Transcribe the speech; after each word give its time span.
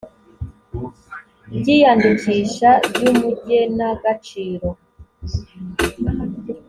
ry 1.55 1.67
iyandikisha 1.75 2.69
ry 2.89 3.01
umugenagaciro 3.11 4.69